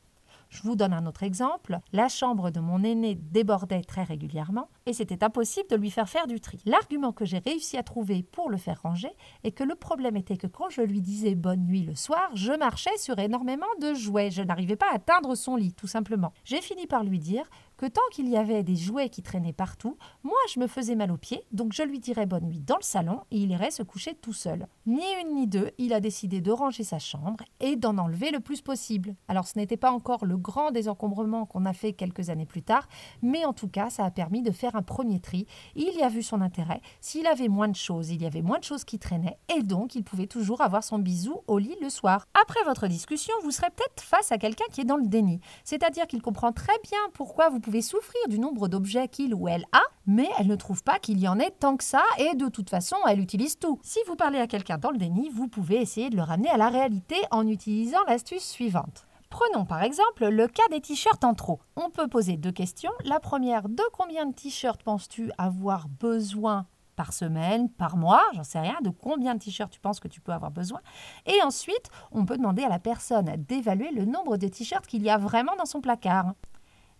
Je 0.51 0.63
vous 0.63 0.75
donne 0.75 0.93
un 0.93 1.07
autre 1.07 1.23
exemple. 1.23 1.79
La 1.93 2.09
chambre 2.09 2.51
de 2.51 2.59
mon 2.59 2.83
aîné 2.83 3.15
débordait 3.15 3.83
très 3.83 4.03
régulièrement 4.03 4.69
et 4.87 4.93
c'était 4.93 5.25
impossible 5.25 5.69
de 5.69 5.77
lui 5.77 5.91
faire 5.91 6.09
faire 6.09 6.27
du 6.27 6.41
tri. 6.41 6.59
L'argument 6.67 7.13
que 7.13 7.25
j'ai 7.25 7.39
réussi 7.39 7.77
à 7.77 7.83
trouver 7.83 8.23
pour 8.23 8.51
le 8.51 8.57
faire 8.57 8.83
ranger 8.83 9.13
est 9.45 9.53
que 9.53 9.65
le 9.65 9.75
problème 9.75 10.17
était 10.17 10.37
que 10.37 10.47
quand 10.47 10.71
je 10.71 10.83
lui 10.83 11.01
disais 11.01 11.35
bonne 11.35 11.65
nuit 11.65 11.83
le 11.83 11.95
soir, 11.95 12.31
je 12.35 12.53
marchais 12.53 12.97
sur 12.99 13.19
énormément 13.19 13.67
de 13.81 13.95
jouets. 13.95 14.31
Je 14.31 14.43
n'arrivais 14.43 14.77
pas 14.77 14.91
à 14.91 14.97
atteindre 14.97 15.35
son 15.35 15.57
lit, 15.57 15.73
tout 15.73 15.87
simplement. 15.87 16.33
J'ai 16.45 16.61
fini 16.61 16.87
par 16.87 17.05
lui 17.05 17.19
dire 17.19 17.49
que 17.81 17.87
tant 17.87 18.03
qu'il 18.13 18.29
y 18.29 18.37
avait 18.37 18.63
des 18.63 18.77
jouets 18.77 19.09
qui 19.09 19.23
traînaient 19.23 19.55
partout, 19.55 19.97
moi 20.23 20.37
je 20.53 20.61
me 20.61 20.67
faisais 20.67 20.97
mal 20.97 21.11
aux 21.11 21.17
pieds, 21.17 21.47
donc 21.51 21.73
je 21.73 21.83
lui 21.83 21.99
dirais 21.99 22.27
bonne 22.27 22.45
nuit 22.45 22.61
dans 22.61 22.77
le 22.77 22.83
salon 22.83 23.21
et 23.31 23.39
il 23.39 23.51
irait 23.51 23.71
se 23.71 23.83
coucher 23.83 24.15
tout 24.15 24.35
seul. 24.35 24.67
Ni 24.85 25.03
une 25.23 25.35
ni 25.35 25.47
deux, 25.47 25.71
il 25.79 25.95
a 25.95 26.01
décidé 26.01 26.43
de 26.43 26.51
ranger 26.51 26.85
sa 26.85 26.99
chambre 26.99 27.43
et 27.59 27.77
d'en 27.77 27.97
enlever 27.97 28.33
le 28.33 28.41
plus 28.41 28.61
possible. 28.61 29.15
Alors 29.29 29.49
ce 29.49 29.59
n'était 29.59 29.79
pas 29.79 29.93
encore 29.93 30.27
le 30.27 30.37
grand 30.37 30.73
désencombrement 30.73 31.47
qu'on 31.47 31.65
a 31.65 31.73
fait 31.73 31.95
quelques 31.95 32.29
années 32.29 32.45
plus 32.45 32.63
tard, 32.63 32.87
mais 33.23 33.47
en 33.47 33.55
tout 33.55 33.69
cas 33.69 33.89
ça 33.89 34.05
a 34.05 34.11
permis 34.11 34.43
de 34.43 34.51
faire 34.51 34.70
un 34.77 34.83
premier 34.83 35.21
tri. 35.21 35.47
Il 35.75 35.93
y 35.95 36.03
a 36.03 36.09
vu 36.09 36.23
son 36.23 36.41
intérêt, 36.41 36.81
s'il 37.01 37.27
avait 37.27 37.49
moins 37.49 37.69
de 37.69 37.77
choses, 37.77 38.11
il 38.11 38.23
y 38.23 38.27
avait 38.27 38.43
moins 38.43 38.59
de 38.59 38.65
choses 38.65 38.85
qui 38.85 38.99
traînaient 38.99 39.39
et 39.55 39.63
donc 39.63 39.95
il 39.95 40.05
pouvait 40.05 40.27
toujours 40.27 40.61
avoir 40.61 40.85
son 40.85 40.99
bisou 40.99 41.43
au 41.47 41.59
lit 41.59 41.77
le 41.81 41.91
soir. 41.91 42.27
Après 42.41 42.63
votre 42.65 42.87
discussion, 42.87 43.35
vous 43.43 43.51
serez 43.51 43.71
peut-être 43.71 44.03
face 44.03 44.33
à 44.33 44.39
quelqu'un 44.39 44.65
qui 44.73 44.81
est 44.81 44.85
dans 44.85 44.97
le 44.97 45.07
déni, 45.07 45.41
c'est-à-dire 45.65 46.07
qu'il 46.07 46.23
comprend 46.23 46.53
très 46.53 46.79
bien 46.83 46.99
pourquoi 47.15 47.49
vous 47.49 47.61
pouvez 47.61 47.83
souffrir 47.83 48.21
du 48.29 48.39
nombre 48.39 48.69
d'objets 48.69 49.09
qu'il 49.09 49.35
ou 49.35 49.49
elle 49.49 49.65
a, 49.73 49.83
mais 50.07 50.29
elle 50.39 50.47
ne 50.47 50.57
trouve 50.57 50.83
pas 50.83 50.99
qu'il 50.99 51.19
y 51.19 51.29
en 51.29 51.39
ait 51.39 51.51
tant 51.51 51.77
que 51.77 51.85
ça 51.85 52.03
et 52.19 52.35
de 52.35 52.49
toute 52.49 52.71
façon, 52.71 52.97
elle 53.09 53.21
utilise 53.21 53.59
tout. 53.59 53.79
Si 53.83 53.99
vous 54.07 54.17
parlez 54.17 54.39
à 54.39 54.47
quelqu'un 54.47 54.79
dans 54.79 54.91
le 54.91 54.99
déni, 54.99 55.31
vous 55.31 55.49
pouvez 55.49 55.81
essayer 55.81 56.11
de 56.11 56.17
le 56.17 56.23
ramener 56.23 56.51
à 56.51 56.57
la 56.57 56.69
réalité 56.69 57.17
en 57.31 57.47
utilisant 57.47 57.99
l'astuce 58.07 58.45
suivante. 58.45 59.07
Prenons 59.31 59.65
par 59.65 59.83
exemple 59.83 60.27
le 60.27 60.49
cas 60.49 60.67
des 60.71 60.81
t-shirts 60.81 61.23
en 61.25 61.35
trop. 61.35 61.61
On 61.77 61.89
peut 61.89 62.09
poser 62.09 62.37
deux 62.37 62.51
questions. 62.51 62.91
La 63.05 63.21
première, 63.21 63.69
de 63.69 63.83
combien 63.93 64.27
de 64.27 64.35
t-shirts 64.35 64.83
penses-tu 64.83 65.31
avoir 65.39 65.89
besoin 65.89 66.67
par 66.97 67.13
semaine, 67.13 67.71
par 67.71 67.97
mois, 67.97 68.23
j'en 68.35 68.43
sais 68.43 68.61
rien, 68.61 68.77
de 68.83 68.91
combien 68.91 69.35
de 69.35 69.39
t-shirts 69.39 69.73
tu 69.73 69.81
penses 69.81 70.01
que 70.01 70.09
tu 70.09 70.21
peux 70.21 70.33
avoir 70.33 70.51
besoin? 70.51 70.81
Et 71.25 71.41
ensuite, 71.43 71.89
on 72.11 72.27
peut 72.27 72.37
demander 72.37 72.65
à 72.65 72.69
la 72.69 72.81
personne 72.81 73.33
d'évaluer 73.39 73.93
le 73.93 74.05
nombre 74.05 74.37
de 74.37 74.49
t-shirts 74.49 74.87
qu'il 74.87 75.03
y 75.03 75.09
a 75.09 75.17
vraiment 75.17 75.57
dans 75.57 75.65
son 75.65 75.81
placard. 75.81 76.35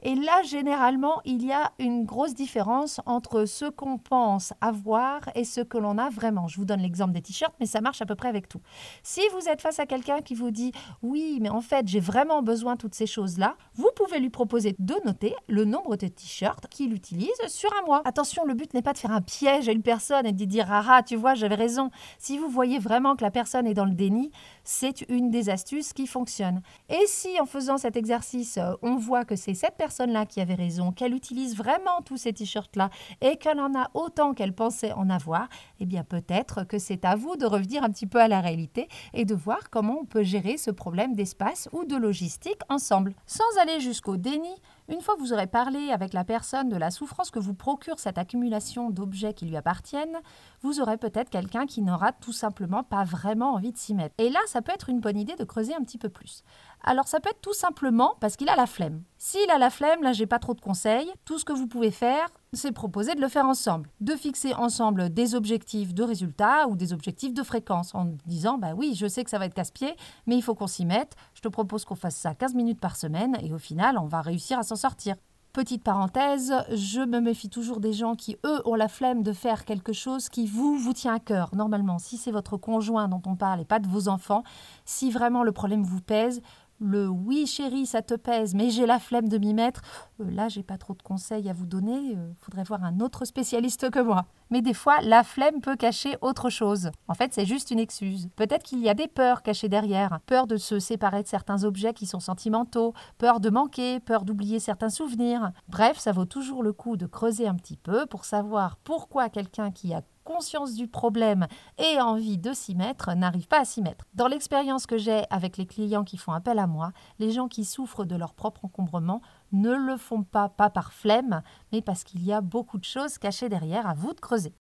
Et 0.03 0.15
là, 0.15 0.43
généralement, 0.43 1.21
il 1.27 1.45
y 1.45 1.53
a 1.53 1.73
une 1.79 2.05
grosse 2.05 2.35
différence 2.35 3.01
entre 3.05 3.45
ce 3.45 3.67
qu'on 3.67 3.99
pense 3.99 4.55
avoir 4.63 5.29
et 5.35 5.45
ce 5.45 5.61
que 5.61 5.77
l'on 5.77 5.99
a 5.99 6.09
vraiment. 6.09 6.49
Je 6.49 6.57
vous 6.57 6.65
donne 6.65 6.81
l'exemple 6.81 7.13
des 7.13 7.21
t-shirts, 7.21 7.55
mais 7.61 7.67
ça 7.67 7.83
marche 7.83 8.01
à 8.01 8.07
peu 8.07 8.15
près 8.15 8.29
avec 8.29 8.49
tout. 8.49 8.61
Si 9.03 9.21
vous 9.35 9.49
êtes 9.49 9.61
face 9.61 9.79
à 9.79 9.85
quelqu'un 9.85 10.21
qui 10.23 10.35
vous 10.35 10.51
dit 10.51 10.73
oui, 11.03 11.39
mais 11.43 11.51
en 11.51 11.61
fait, 11.61 11.87
j'ai 11.87 12.01
vraiment 12.01 12.43
besoin 12.43 12.75
de 12.75 12.79
toutes 12.79 12.95
ces 12.95 13.07
choses-là, 13.07 13.57
vous 13.75 13.91
pouvez 13.95 14.21
lui 14.21 14.31
proposer 14.31 14.75
de 14.79 14.95
noter 15.05 15.35
le 15.49 15.67
nombre 15.67 15.97
de 15.97 16.09
t-shirts 16.09 16.67
qu'il 16.69 16.95
utilise 16.95 17.29
sur 17.49 17.71
un 17.83 17.85
mois. 17.85 18.01
Attention, 18.07 18.45
le 18.47 18.55
but 18.55 18.73
n'est 18.73 18.83
pas 18.83 18.95
de 18.95 18.99
faire 18.99 19.13
un 19.13 19.21
piège 19.21 19.69
à 19.69 19.73
une 19.73 19.83
personne 19.83 20.25
et 20.25 20.33
de 20.33 20.45
dire 20.47 20.67
ah, 20.71 21.03
tu 21.03 21.17
vois, 21.17 21.35
j'avais 21.35 21.57
raison. 21.57 21.91
Si 22.19 22.39
vous 22.39 22.49
voyez 22.49 22.79
vraiment 22.79 23.17
que 23.17 23.23
la 23.23 23.31
personne 23.31 23.67
est 23.67 23.75
dans 23.75 23.85
le 23.85 23.95
déni, 23.95 24.31
c'est 24.65 25.03
une 25.11 25.31
des 25.31 25.51
astuces 25.51 25.93
qui 25.93 26.07
fonctionne. 26.07 26.63
Et 26.89 27.07
si 27.07 27.39
en 27.39 27.47
faisant 27.47 27.77
cet 27.77 27.97
exercice, 27.97 28.59
on 28.81 28.97
voit 28.97 29.27
que 29.27 29.37
c'est 29.37 29.53
cette 29.55 29.77
personne 29.77 29.90
personne-là 29.91 30.25
qui 30.25 30.41
avait 30.41 30.55
raison, 30.55 30.93
qu'elle 30.93 31.15
utilise 31.15 31.57
vraiment 31.57 32.01
tous 32.05 32.17
ces 32.17 32.33
t-shirts-là 32.33 32.91
et 33.21 33.37
qu'elle 33.39 33.59
en 33.59 33.75
a 33.75 33.91
autant 33.95 34.35
qu'elle 34.35 34.55
pensait 34.55 34.93
en 34.93 35.11
avoir, 35.11 35.49
eh 35.81 35.85
bien 35.85 36.05
peut-être 36.05 36.63
que 36.63 36.79
c'est 36.79 37.05
à 37.05 37.17
vous 37.17 37.35
de 37.35 37.45
revenir 37.45 37.83
un 37.83 37.91
petit 37.91 38.07
peu 38.07 38.21
à 38.21 38.29
la 38.29 38.41
réalité 38.41 38.89
et 39.15 39.25
de 39.25 39.35
voir 39.35 39.69
comment 39.69 39.99
on 40.03 40.05
peut 40.05 40.23
gérer 40.23 40.59
ce 40.59 40.71
problème 40.71 41.17
d'espace 41.17 41.69
ou 41.73 41.85
de 41.85 41.97
logistique 41.97 42.61
ensemble. 42.69 43.15
Sans 43.27 43.43
aller 43.61 43.81
jusqu'au 43.81 44.17
déni, 44.17 44.55
une 44.89 45.01
fois 45.01 45.17
que 45.17 45.21
vous 45.21 45.33
aurez 45.33 45.49
parlé 45.49 45.91
avec 45.91 46.13
la 46.13 46.23
personne 46.23 46.69
de 46.69 46.77
la 46.77 46.93
souffrance 46.93 47.33
que 47.33 47.41
vous 47.41 47.55
procure 47.55 47.99
cette 47.99 48.19
accumulation 48.19 48.91
d'objets 48.91 49.35
qui 49.35 49.47
lui 49.47 49.57
appartiennent, 49.57 50.19
vous 50.63 50.81
aurez 50.81 50.99
peut-être 50.99 51.31
quelqu'un 51.31 51.67
qui 51.67 51.83
n'aura 51.83 52.13
tout 52.13 52.33
simplement 52.33 52.85
pas 52.85 53.03
vraiment 53.03 53.55
envie 53.55 53.73
de 53.73 53.77
s'y 53.77 53.95
mettre. 53.95 54.15
Et 54.19 54.31
là, 54.31 54.41
ça 54.47 54.63
peut 54.63 54.73
être 54.73 54.89
une 54.89 55.01
bonne 55.01 55.19
idée 55.19 55.35
de 55.35 55.45
creuser 55.45 55.75
un 55.75 55.83
petit 55.83 55.99
peu 55.99 56.11
plus. 56.11 56.45
Alors 56.85 57.09
ça 57.09 57.19
peut 57.19 57.31
être 57.31 57.41
tout 57.41 57.55
simplement 57.55 58.15
parce 58.21 58.37
qu'il 58.37 58.49
a 58.49 58.55
la 58.55 58.67
flemme. 58.67 59.03
S'il 59.23 59.51
a 59.51 59.59
la 59.59 59.69
flemme, 59.69 60.03
là 60.03 60.15
j'ai 60.15 60.25
pas 60.25 60.39
trop 60.39 60.55
de 60.55 60.63
conseils. 60.63 61.13
Tout 61.27 61.39
ce 61.39 61.45
que 61.45 61.53
vous 61.53 61.67
pouvez 61.67 61.91
faire, 61.91 62.27
c'est 62.55 62.73
proposer 62.73 63.15
de 63.15 63.21
le 63.21 63.29
faire 63.29 63.45
ensemble, 63.45 63.91
de 64.01 64.15
fixer 64.15 64.55
ensemble 64.55 65.13
des 65.13 65.35
objectifs 65.35 65.93
de 65.93 66.03
résultats 66.03 66.67
ou 66.69 66.75
des 66.75 66.95
objectifs 66.95 67.35
de 67.35 67.43
fréquence 67.43 67.95
en 67.95 68.15
disant 68.25 68.57
bah 68.57 68.73
oui, 68.75 68.95
je 68.97 69.07
sais 69.07 69.23
que 69.23 69.29
ça 69.29 69.39
va 69.39 69.45
être 69.45 69.53
casse-pied, 69.53 69.95
mais 70.27 70.37
il 70.37 70.43
faut 70.43 70.55
qu'on 70.55 70.67
s'y 70.67 70.87
mette. 70.87 71.17
Je 71.35 71.43
te 71.43 71.49
propose 71.49 71.85
qu'on 71.85 71.97
fasse 71.97 72.17
ça 72.17 72.35
15 72.35 72.55
minutes 72.55 72.81
par 72.81 72.97
semaine 72.97 73.37
et 73.43 73.53
au 73.53 73.59
final, 73.59 73.99
on 73.99 74.07
va 74.07 74.23
réussir 74.23 74.59
à 74.59 74.63
s'en 74.63 74.77
sortir. 74.77 75.17
Petite 75.53 75.83
parenthèse, 75.83 76.55
je 76.71 77.01
me 77.01 77.21
méfie 77.21 77.51
toujours 77.51 77.81
des 77.81 77.93
gens 77.93 78.15
qui, 78.15 78.37
eux, 78.47 78.63
ont 78.67 78.77
la 78.77 78.87
flemme 78.87 79.25
de 79.25 79.33
faire 79.33 79.65
quelque 79.65 79.93
chose 79.93 80.29
qui 80.29 80.47
vous, 80.47 80.79
vous 80.79 80.93
tient 80.93 81.17
à 81.17 81.19
cœur. 81.19 81.57
Normalement, 81.57 81.99
si 81.99 82.19
c'est 82.19 82.31
votre 82.31 82.57
conjoint 82.57 83.09
dont 83.09 83.21
on 83.27 83.35
parle 83.35 83.61
et 83.61 83.65
pas 83.65 83.81
de 83.81 83.89
vos 83.89 84.07
enfants, 84.07 84.45
si 84.85 85.11
vraiment 85.11 85.43
le 85.43 85.51
problème 85.51 85.83
vous 85.83 86.01
pèse, 86.01 86.41
le 86.81 87.09
oui 87.09 87.47
chérie 87.47 87.87
ça 87.87 88.03
te 88.03 88.15
pèse 88.15 88.55
mais 88.55 88.71
j'ai 88.71 88.87
la 88.87 88.99
flemme 88.99 89.29
de 89.29 89.39
m'y 89.39 89.55
mettre, 89.55 89.83
euh, 90.21 90.31
là 90.31 90.49
j'ai 90.49 90.63
pas 90.63 90.79
trop 90.79 90.95
de 90.95 91.03
conseils 91.03 91.49
à 91.49 91.53
vous 91.53 91.67
donner, 91.67 92.17
euh, 92.17 92.33
faudrait 92.39 92.65
voir 92.65 92.83
un 92.85 93.01
autre 93.01 93.25
spécialiste 93.25 93.91
que 93.91 94.01
moi. 94.01 94.27
Mais 94.51 94.63
des 94.63 94.75
fois 94.75 95.01
la 95.03 95.23
flemme 95.23 95.61
peut 95.61 95.77
cacher 95.77 96.17
autre 96.23 96.51
chose. 96.51 96.91
En 97.07 97.15
fait 97.15 97.33
c'est 97.35 97.47
juste 97.47 97.71
une 97.71 97.79
excuse. 97.79 98.29
Peut-être 98.35 98.65
qu'il 98.65 98.81
y 98.81 98.89
a 98.89 98.95
des 98.95 99.09
peurs 99.09 99.43
cachées 99.43 99.69
derrière, 99.69 100.21
peur 100.27 100.47
de 100.47 100.57
se 100.57 100.79
séparer 100.79 101.23
de 101.23 101.29
certains 101.29 101.65
objets 101.65 101.93
qui 101.93 102.07
sont 102.07 102.21
sentimentaux, 102.21 102.95
peur 103.19 103.41
de 103.41 103.51
manquer, 103.51 104.01
peur 104.01 104.25
d'oublier 104.25 104.59
certains 104.59 104.91
souvenirs. 104.91 105.53
Bref, 105.69 105.99
ça 105.99 106.13
vaut 106.13 106.25
toujours 106.25 106.63
le 106.63 106.73
coup 106.73 106.97
de 106.97 107.07
creuser 107.07 107.47
un 107.47 107.55
petit 107.55 107.77
peu 107.77 108.07
pour 108.07 108.25
savoir 108.25 108.77
pourquoi 108.79 109.29
quelqu'un 109.29 109.71
qui 109.71 109.93
a 109.93 110.03
conscience 110.25 110.75
du 110.75 110.87
problème 110.87 111.47
et 111.79 112.01
envie 112.01 112.39
de 112.39 112.53
s'y 112.53 112.75
mettre 112.75 113.15
n'arrive 113.15 113.49
pas 113.49 113.61
à 113.61 113.65
s'y 113.65 113.83
mettre. 113.83 114.05
Dans 114.15 114.29
l'expérience 114.29 114.87
que 114.87 114.99
j'ai 114.99 115.25
avec 115.31 115.57
les 115.57 115.67
clients 115.67 116.05
qui 116.05 116.17
font 116.17 116.33
appel 116.33 116.59
à 116.59 116.67
moi, 116.67 116.93
les 117.19 117.33
gens 117.33 117.49
qui 117.49 117.65
souffrent 117.65 118.05
de 118.05 118.17
leur 118.17 118.35
propre 118.35 118.65
encombrement 118.65 119.23
ne 119.53 119.73
le 119.73 119.97
font 119.97 120.23
pas, 120.23 120.49
pas 120.49 120.71
par 120.71 120.93
flemme, 120.93 121.43
mais 121.73 121.83
parce 121.83 122.05
qu'il 122.05 122.25
y 122.25 122.33
a 122.33 122.41
beaucoup 122.41 122.79
de 122.79 122.85
choses 122.85 123.19
cachées 123.19 123.49
derrière 123.49 123.89
à 123.89 123.95
vous 123.95 124.13
de 124.13 124.21
creuser. 124.21 124.55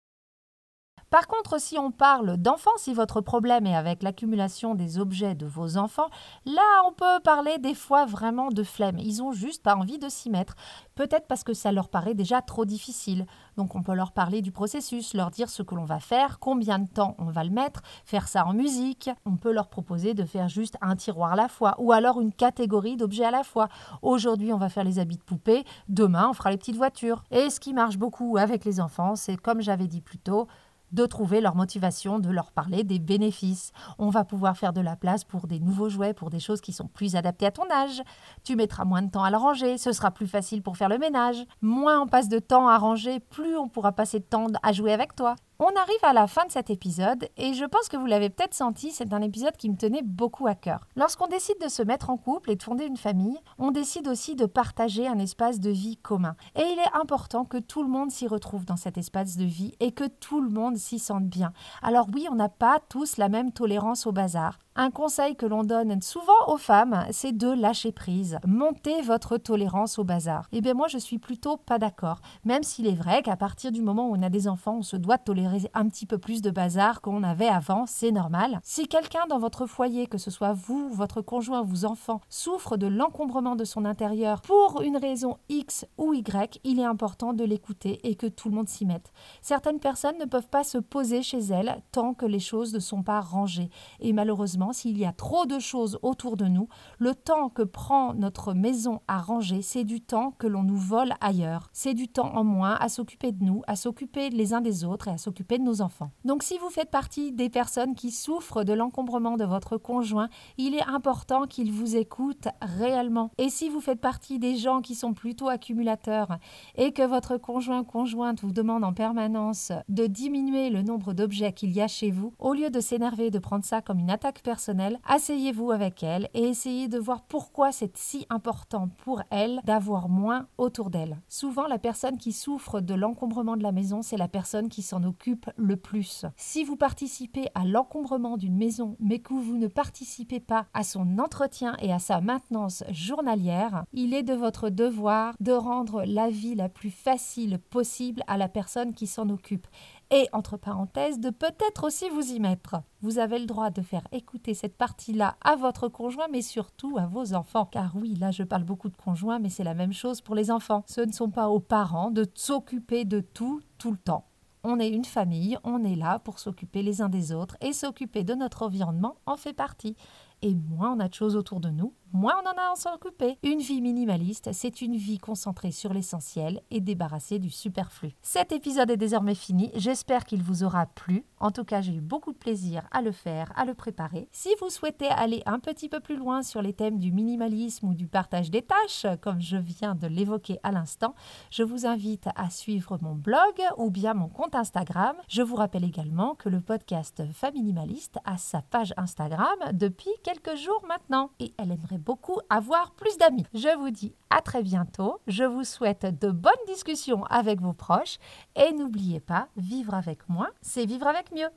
Par 1.10 1.26
contre, 1.26 1.60
si 1.60 1.76
on 1.76 1.90
parle 1.90 2.36
d'enfants, 2.36 2.70
si 2.76 2.94
votre 2.94 3.20
problème 3.20 3.66
est 3.66 3.74
avec 3.74 4.04
l'accumulation 4.04 4.76
des 4.76 4.96
objets 4.96 5.34
de 5.34 5.44
vos 5.44 5.76
enfants, 5.76 6.08
là 6.46 6.62
on 6.86 6.92
peut 6.92 7.18
parler 7.24 7.58
des 7.58 7.74
fois 7.74 8.06
vraiment 8.06 8.50
de 8.50 8.62
flemme. 8.62 8.96
Ils 8.96 9.20
ont 9.20 9.32
juste 9.32 9.64
pas 9.64 9.74
envie 9.74 9.98
de 9.98 10.08
s'y 10.08 10.30
mettre. 10.30 10.54
Peut-être 10.94 11.26
parce 11.26 11.42
que 11.42 11.52
ça 11.52 11.72
leur 11.72 11.88
paraît 11.88 12.14
déjà 12.14 12.42
trop 12.42 12.64
difficile. 12.64 13.26
Donc 13.56 13.74
on 13.74 13.82
peut 13.82 13.94
leur 13.94 14.12
parler 14.12 14.40
du 14.40 14.52
processus, 14.52 15.12
leur 15.12 15.32
dire 15.32 15.50
ce 15.50 15.64
que 15.64 15.74
l'on 15.74 15.84
va 15.84 15.98
faire, 15.98 16.38
combien 16.38 16.78
de 16.78 16.88
temps 16.88 17.16
on 17.18 17.24
va 17.24 17.42
le 17.42 17.50
mettre, 17.50 17.82
faire 18.04 18.28
ça 18.28 18.46
en 18.46 18.52
musique. 18.52 19.10
On 19.26 19.36
peut 19.36 19.50
leur 19.50 19.66
proposer 19.66 20.14
de 20.14 20.24
faire 20.24 20.48
juste 20.48 20.76
un 20.80 20.94
tiroir 20.94 21.32
à 21.32 21.36
la 21.36 21.48
fois 21.48 21.74
ou 21.78 21.90
alors 21.90 22.20
une 22.20 22.32
catégorie 22.32 22.96
d'objets 22.96 23.24
à 23.24 23.32
la 23.32 23.42
fois. 23.42 23.68
Aujourd'hui 24.02 24.52
on 24.52 24.58
va 24.58 24.68
faire 24.68 24.84
les 24.84 25.00
habits 25.00 25.18
de 25.18 25.24
poupée, 25.24 25.64
demain 25.88 26.28
on 26.30 26.34
fera 26.34 26.52
les 26.52 26.56
petites 26.56 26.76
voitures. 26.76 27.24
Et 27.32 27.50
ce 27.50 27.58
qui 27.58 27.74
marche 27.74 27.98
beaucoup 27.98 28.36
avec 28.36 28.64
les 28.64 28.80
enfants, 28.80 29.16
c'est 29.16 29.36
comme 29.36 29.60
j'avais 29.60 29.88
dit 29.88 30.02
plus 30.02 30.18
tôt, 30.18 30.46
de 30.92 31.06
trouver 31.06 31.40
leur 31.40 31.56
motivation, 31.56 32.18
de 32.18 32.30
leur 32.30 32.52
parler 32.52 32.84
des 32.84 32.98
bénéfices. 32.98 33.72
On 33.98 34.10
va 34.10 34.24
pouvoir 34.24 34.56
faire 34.56 34.72
de 34.72 34.80
la 34.80 34.96
place 34.96 35.24
pour 35.24 35.46
des 35.46 35.60
nouveaux 35.60 35.88
jouets, 35.88 36.14
pour 36.14 36.30
des 36.30 36.40
choses 36.40 36.60
qui 36.60 36.72
sont 36.72 36.88
plus 36.88 37.16
adaptées 37.16 37.46
à 37.46 37.50
ton 37.50 37.70
âge. 37.70 38.02
Tu 38.44 38.56
mettras 38.56 38.84
moins 38.84 39.02
de 39.02 39.10
temps 39.10 39.24
à 39.24 39.30
le 39.30 39.36
ranger, 39.36 39.78
ce 39.78 39.92
sera 39.92 40.10
plus 40.10 40.26
facile 40.26 40.62
pour 40.62 40.76
faire 40.76 40.88
le 40.88 40.98
ménage. 40.98 41.44
Moins 41.60 42.00
on 42.00 42.06
passe 42.06 42.28
de 42.28 42.38
temps 42.38 42.68
à 42.68 42.78
ranger, 42.78 43.20
plus 43.20 43.56
on 43.56 43.68
pourra 43.68 43.92
passer 43.92 44.18
de 44.18 44.24
temps 44.24 44.48
à 44.62 44.72
jouer 44.72 44.92
avec 44.92 45.14
toi. 45.14 45.36
On 45.62 45.76
arrive 45.76 46.02
à 46.04 46.14
la 46.14 46.26
fin 46.26 46.46
de 46.46 46.50
cet 46.50 46.70
épisode 46.70 47.28
et 47.36 47.52
je 47.52 47.66
pense 47.66 47.90
que 47.90 47.98
vous 47.98 48.06
l'avez 48.06 48.30
peut-être 48.30 48.54
senti, 48.54 48.92
c'est 48.92 49.12
un 49.12 49.20
épisode 49.20 49.58
qui 49.58 49.68
me 49.68 49.76
tenait 49.76 50.00
beaucoup 50.02 50.46
à 50.46 50.54
cœur. 50.54 50.86
Lorsqu'on 50.96 51.26
décide 51.26 51.60
de 51.62 51.68
se 51.68 51.82
mettre 51.82 52.08
en 52.08 52.16
couple 52.16 52.50
et 52.50 52.56
de 52.56 52.62
fonder 52.62 52.86
une 52.86 52.96
famille, 52.96 53.38
on 53.58 53.70
décide 53.70 54.08
aussi 54.08 54.36
de 54.36 54.46
partager 54.46 55.06
un 55.06 55.18
espace 55.18 55.60
de 55.60 55.68
vie 55.68 55.98
commun. 55.98 56.34
Et 56.56 56.62
il 56.62 56.78
est 56.78 56.98
important 56.98 57.44
que 57.44 57.58
tout 57.58 57.82
le 57.82 57.90
monde 57.90 58.10
s'y 58.10 58.26
retrouve 58.26 58.64
dans 58.64 58.78
cet 58.78 58.96
espace 58.96 59.36
de 59.36 59.44
vie 59.44 59.74
et 59.80 59.92
que 59.92 60.06
tout 60.06 60.40
le 60.40 60.48
monde 60.48 60.78
s'y 60.78 60.98
sente 60.98 61.28
bien. 61.28 61.52
Alors 61.82 62.06
oui, 62.14 62.26
on 62.30 62.36
n'a 62.36 62.48
pas 62.48 62.80
tous 62.88 63.18
la 63.18 63.28
même 63.28 63.52
tolérance 63.52 64.06
au 64.06 64.12
bazar. 64.12 64.58
Un 64.76 64.92
conseil 64.92 65.34
que 65.34 65.46
l'on 65.46 65.64
donne 65.64 66.00
souvent 66.00 66.46
aux 66.46 66.56
femmes, 66.56 67.04
c'est 67.10 67.36
de 67.36 67.48
lâcher 67.48 67.90
prise. 67.90 68.38
Montez 68.46 69.02
votre 69.02 69.36
tolérance 69.36 69.98
au 69.98 70.04
bazar. 70.04 70.46
Eh 70.52 70.60
bien 70.60 70.74
moi, 70.74 70.86
je 70.86 70.96
suis 70.96 71.18
plutôt 71.18 71.56
pas 71.56 71.80
d'accord. 71.80 72.20
Même 72.44 72.62
s'il 72.62 72.86
est 72.86 72.94
vrai 72.94 73.22
qu'à 73.22 73.36
partir 73.36 73.72
du 73.72 73.82
moment 73.82 74.08
où 74.08 74.14
on 74.14 74.22
a 74.22 74.28
des 74.28 74.46
enfants, 74.46 74.76
on 74.78 74.82
se 74.82 74.96
doit 74.96 75.18
tolérer 75.18 75.68
un 75.74 75.88
petit 75.88 76.06
peu 76.06 76.18
plus 76.18 76.40
de 76.40 76.52
bazar 76.52 77.00
qu'on 77.00 77.24
avait 77.24 77.48
avant, 77.48 77.84
c'est 77.86 78.12
normal. 78.12 78.60
Si 78.62 78.86
quelqu'un 78.86 79.26
dans 79.28 79.40
votre 79.40 79.66
foyer, 79.66 80.06
que 80.06 80.18
ce 80.18 80.30
soit 80.30 80.52
vous, 80.52 80.88
votre 80.90 81.20
conjoint, 81.20 81.62
vos 81.62 81.84
enfants, 81.84 82.20
souffre 82.28 82.76
de 82.76 82.86
l'encombrement 82.86 83.56
de 83.56 83.64
son 83.64 83.84
intérieur 83.84 84.40
pour 84.40 84.82
une 84.82 84.96
raison 84.96 85.38
X 85.48 85.84
ou 85.98 86.14
Y, 86.14 86.60
il 86.62 86.78
est 86.78 86.84
important 86.84 87.32
de 87.32 87.42
l'écouter 87.42 87.98
et 88.08 88.14
que 88.14 88.28
tout 88.28 88.48
le 88.48 88.54
monde 88.54 88.68
s'y 88.68 88.86
mette. 88.86 89.12
Certaines 89.42 89.80
personnes 89.80 90.18
ne 90.20 90.26
peuvent 90.26 90.48
pas 90.48 90.62
se 90.62 90.78
poser 90.78 91.22
chez 91.22 91.40
elles 91.40 91.82
tant 91.90 92.14
que 92.14 92.24
les 92.24 92.38
choses 92.38 92.72
ne 92.72 92.78
sont 92.78 93.02
pas 93.02 93.20
rangées. 93.20 93.70
Et 93.98 94.12
malheureusement, 94.12 94.60
s'il 94.72 94.98
y 94.98 95.04
a 95.04 95.12
trop 95.12 95.46
de 95.46 95.58
choses 95.58 95.98
autour 96.02 96.36
de 96.36 96.46
nous, 96.46 96.68
le 96.98 97.14
temps 97.14 97.48
que 97.48 97.62
prend 97.62 98.14
notre 98.14 98.54
maison 98.54 99.00
à 99.08 99.18
ranger, 99.18 99.62
c'est 99.62 99.84
du 99.84 100.00
temps 100.00 100.32
que 100.32 100.46
l'on 100.46 100.62
nous 100.62 100.76
vole 100.76 101.14
ailleurs. 101.20 101.70
C'est 101.72 101.94
du 101.94 102.08
temps 102.08 102.34
en 102.34 102.44
moins 102.44 102.76
à 102.80 102.88
s'occuper 102.88 103.32
de 103.32 103.44
nous, 103.44 103.62
à 103.66 103.76
s'occuper 103.76 104.30
les 104.30 104.54
uns 104.54 104.60
des 104.60 104.84
autres 104.84 105.08
et 105.08 105.12
à 105.12 105.18
s'occuper 105.18 105.58
de 105.58 105.64
nos 105.64 105.82
enfants. 105.82 106.10
Donc 106.24 106.42
si 106.42 106.58
vous 106.58 106.70
faites 106.70 106.90
partie 106.90 107.32
des 107.32 107.48
personnes 107.48 107.94
qui 107.94 108.10
souffrent 108.10 108.64
de 108.64 108.72
l'encombrement 108.72 109.36
de 109.36 109.44
votre 109.44 109.76
conjoint, 109.76 110.28
il 110.58 110.74
est 110.74 110.86
important 110.86 111.46
qu'il 111.46 111.72
vous 111.72 111.96
écoute 111.96 112.48
réellement. 112.60 113.30
Et 113.38 113.48
si 113.50 113.68
vous 113.68 113.80
faites 113.80 114.00
partie 114.00 114.38
des 114.38 114.56
gens 114.56 114.80
qui 114.80 114.94
sont 114.94 115.14
plutôt 115.14 115.48
accumulateurs 115.48 116.38
et 116.76 116.92
que 116.92 117.02
votre 117.02 117.36
conjoint 117.36 117.84
conjointe 117.84 118.40
vous 118.40 118.52
demande 118.52 118.84
en 118.84 118.92
permanence 118.92 119.72
de 119.88 120.06
diminuer 120.06 120.70
le 120.70 120.82
nombre 120.82 121.12
d'objets 121.12 121.52
qu'il 121.52 121.72
y 121.72 121.80
a 121.80 121.88
chez 121.88 122.10
vous, 122.10 122.34
au 122.38 122.54
lieu 122.54 122.70
de 122.70 122.80
s'énerver 122.80 123.30
de 123.30 123.38
prendre 123.38 123.64
ça 123.64 123.82
comme 123.82 123.98
une 123.98 124.10
attaque 124.10 124.42
personnelle, 124.50 124.98
asseyez-vous 125.06 125.70
avec 125.70 126.02
elle 126.02 126.28
et 126.34 126.42
essayez 126.42 126.88
de 126.88 126.98
voir 126.98 127.22
pourquoi 127.22 127.70
c'est 127.70 127.96
si 127.96 128.26
important 128.30 128.88
pour 129.04 129.22
elle 129.30 129.60
d'avoir 129.62 130.08
moins 130.08 130.48
autour 130.58 130.90
d'elle. 130.90 131.20
Souvent, 131.28 131.68
la 131.68 131.78
personne 131.78 132.18
qui 132.18 132.32
souffre 132.32 132.80
de 132.80 132.94
l'encombrement 132.94 133.56
de 133.56 133.62
la 133.62 133.70
maison, 133.70 134.02
c'est 134.02 134.16
la 134.16 134.26
personne 134.26 134.68
qui 134.68 134.82
s'en 134.82 135.04
occupe 135.04 135.48
le 135.54 135.76
plus. 135.76 136.26
Si 136.36 136.64
vous 136.64 136.74
participez 136.74 137.46
à 137.54 137.64
l'encombrement 137.64 138.36
d'une 138.36 138.56
maison, 138.56 138.96
mais 138.98 139.20
que 139.20 139.34
vous 139.34 139.56
ne 139.56 139.68
participez 139.68 140.40
pas 140.40 140.66
à 140.74 140.82
son 140.82 141.20
entretien 141.20 141.76
et 141.80 141.92
à 141.92 142.00
sa 142.00 142.20
maintenance 142.20 142.82
journalière, 142.90 143.84
il 143.92 144.14
est 144.14 144.24
de 144.24 144.34
votre 144.34 144.68
devoir 144.68 145.34
de 145.38 145.52
rendre 145.52 146.02
la 146.04 146.28
vie 146.28 146.56
la 146.56 146.68
plus 146.68 146.90
facile 146.90 147.60
possible 147.70 148.24
à 148.26 148.36
la 148.36 148.48
personne 148.48 148.94
qui 148.94 149.06
s'en 149.06 149.28
occupe 149.28 149.68
et, 150.10 150.28
entre 150.32 150.56
parenthèses, 150.56 151.20
de 151.20 151.30
peut-être 151.30 151.84
aussi 151.84 152.08
vous 152.10 152.32
y 152.32 152.40
mettre. 152.40 152.82
Vous 153.00 153.18
avez 153.18 153.38
le 153.38 153.46
droit 153.46 153.70
de 153.70 153.82
faire 153.82 154.06
écouter 154.12 154.54
cette 154.54 154.76
partie-là 154.76 155.36
à 155.40 155.56
votre 155.56 155.88
conjoint, 155.88 156.28
mais 156.30 156.42
surtout 156.42 156.98
à 156.98 157.06
vos 157.06 157.34
enfants. 157.34 157.66
Car 157.66 157.94
oui, 157.96 158.14
là 158.16 158.30
je 158.30 158.42
parle 158.42 158.64
beaucoup 158.64 158.88
de 158.88 158.96
conjoints, 158.96 159.38
mais 159.38 159.50
c'est 159.50 159.64
la 159.64 159.74
même 159.74 159.92
chose 159.92 160.20
pour 160.20 160.34
les 160.34 160.50
enfants. 160.50 160.84
Ce 160.86 161.00
ne 161.00 161.12
sont 161.12 161.30
pas 161.30 161.48
aux 161.48 161.60
parents 161.60 162.10
de 162.10 162.26
s'occuper 162.34 163.04
de 163.04 163.20
tout 163.20 163.60
tout 163.78 163.92
le 163.92 163.96
temps. 163.96 164.26
On 164.62 164.78
est 164.78 164.90
une 164.90 165.06
famille, 165.06 165.56
on 165.64 165.84
est 165.84 165.96
là 165.96 166.18
pour 166.18 166.38
s'occuper 166.38 166.82
les 166.82 167.00
uns 167.00 167.08
des 167.08 167.32
autres 167.32 167.56
et 167.62 167.72
s'occuper 167.72 168.24
de 168.24 168.34
notre 168.34 168.62
environnement 168.62 169.16
en 169.24 169.36
fait 169.36 169.54
partie. 169.54 169.96
Et 170.42 170.54
moins 170.54 170.92
on 170.92 171.00
a 171.00 171.08
de 171.08 171.14
choses 171.14 171.36
autour 171.36 171.60
de 171.60 171.70
nous, 171.70 171.94
moins 172.12 172.34
on 172.42 172.48
en 172.48 172.52
a 172.52 172.72
à 172.72 172.76
s'en 172.76 172.94
occuper. 172.94 173.38
Une 173.42 173.60
vie 173.60 173.80
minimaliste, 173.80 174.50
c'est 174.52 174.82
une 174.82 174.96
vie 174.96 175.18
concentrée 175.18 175.72
sur 175.72 175.92
l'essentiel 175.92 176.62
et 176.70 176.80
débarrassée 176.80 177.38
du 177.38 177.50
superflu. 177.50 178.12
Cet 178.22 178.52
épisode 178.52 178.90
est 178.90 178.96
désormais 178.96 179.34
fini, 179.34 179.70
j'espère 179.74 180.24
qu'il 180.24 180.42
vous 180.42 180.64
aura 180.64 180.86
plu. 180.86 181.24
En 181.38 181.50
tout 181.50 181.64
cas, 181.64 181.80
j'ai 181.80 181.94
eu 181.94 182.00
beaucoup 182.00 182.32
de 182.32 182.38
plaisir 182.38 182.82
à 182.90 183.02
le 183.02 183.12
faire, 183.12 183.52
à 183.56 183.64
le 183.64 183.74
préparer. 183.74 184.28
Si 184.32 184.50
vous 184.60 184.70
souhaitez 184.70 185.08
aller 185.08 185.42
un 185.46 185.58
petit 185.58 185.88
peu 185.88 186.00
plus 186.00 186.16
loin 186.16 186.42
sur 186.42 186.62
les 186.62 186.72
thèmes 186.72 186.98
du 186.98 187.12
minimalisme 187.12 187.88
ou 187.88 187.94
du 187.94 188.06
partage 188.08 188.50
des 188.50 188.62
tâches, 188.62 189.06
comme 189.20 189.40
je 189.40 189.56
viens 189.56 189.94
de 189.94 190.06
l'évoquer 190.06 190.58
à 190.62 190.72
l'instant, 190.72 191.14
je 191.50 191.62
vous 191.62 191.86
invite 191.86 192.28
à 192.36 192.50
suivre 192.50 192.98
mon 193.00 193.14
blog 193.14 193.38
ou 193.76 193.90
bien 193.90 194.14
mon 194.14 194.28
compte 194.28 194.54
Instagram. 194.54 195.16
Je 195.28 195.42
vous 195.42 195.56
rappelle 195.56 195.84
également 195.84 196.34
que 196.34 196.48
le 196.48 196.60
podcast 196.60 197.22
Minimaliste 197.54 198.18
a 198.24 198.36
sa 198.36 198.62
page 198.62 198.94
Instagram 198.96 199.46
depuis 199.72 200.10
quelques 200.22 200.56
jours 200.56 200.84
maintenant 200.86 201.30
et 201.40 201.52
elle 201.58 201.72
aimerait 201.72 201.98
beaucoup 202.00 202.40
avoir 202.48 202.92
plus 202.92 203.16
d'amis. 203.18 203.46
Je 203.54 203.76
vous 203.78 203.90
dis 203.90 204.14
à 204.30 204.40
très 204.40 204.62
bientôt. 204.62 205.20
Je 205.26 205.44
vous 205.44 205.64
souhaite 205.64 206.06
de 206.20 206.30
bonnes 206.30 206.52
discussions 206.66 207.24
avec 207.24 207.60
vos 207.60 207.72
proches 207.72 208.18
et 208.56 208.72
n'oubliez 208.72 209.20
pas, 209.20 209.48
vivre 209.56 209.94
avec 209.94 210.28
moi, 210.28 210.48
c'est 210.62 210.86
vivre 210.86 211.06
avec 211.06 211.32
mieux. 211.32 211.48